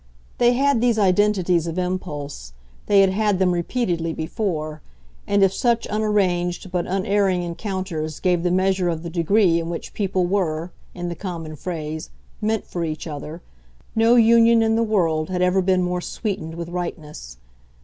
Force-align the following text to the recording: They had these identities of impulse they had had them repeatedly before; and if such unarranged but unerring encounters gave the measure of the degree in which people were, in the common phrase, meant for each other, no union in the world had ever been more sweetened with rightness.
They 0.39 0.53
had 0.53 0.81
these 0.81 0.97
identities 0.97 1.67
of 1.67 1.77
impulse 1.77 2.53
they 2.87 3.01
had 3.01 3.11
had 3.11 3.37
them 3.37 3.51
repeatedly 3.51 4.13
before; 4.13 4.81
and 5.27 5.43
if 5.43 5.53
such 5.53 5.85
unarranged 5.85 6.71
but 6.71 6.87
unerring 6.87 7.43
encounters 7.43 8.19
gave 8.19 8.41
the 8.41 8.49
measure 8.49 8.89
of 8.89 9.03
the 9.03 9.11
degree 9.11 9.59
in 9.59 9.69
which 9.69 9.93
people 9.93 10.25
were, 10.25 10.71
in 10.95 11.07
the 11.09 11.13
common 11.13 11.55
phrase, 11.55 12.09
meant 12.41 12.65
for 12.65 12.83
each 12.83 13.05
other, 13.05 13.43
no 13.95 14.15
union 14.15 14.63
in 14.63 14.75
the 14.75 14.81
world 14.81 15.29
had 15.29 15.43
ever 15.43 15.61
been 15.61 15.83
more 15.83 16.01
sweetened 16.01 16.55
with 16.55 16.69
rightness. 16.69 17.37